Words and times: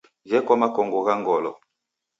Gheko 0.29 0.51
makongo 0.61 0.97
gha 1.05 1.15
ngolo. 1.21 1.51